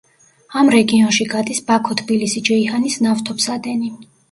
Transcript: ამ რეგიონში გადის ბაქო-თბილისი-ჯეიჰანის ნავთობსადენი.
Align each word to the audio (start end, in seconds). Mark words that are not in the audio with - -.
ამ 0.61 0.71
რეგიონში 0.75 1.27
გადის 1.35 1.61
ბაქო-თბილისი-ჯეიჰანის 1.69 3.01
ნავთობსადენი. 3.09 3.95